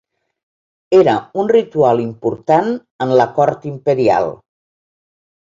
[0.99, 1.13] Era
[1.43, 2.71] un ritual important
[3.07, 4.33] en la cort imperial.